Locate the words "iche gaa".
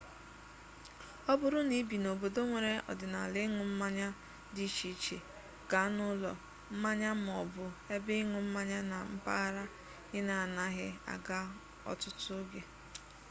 4.95-5.87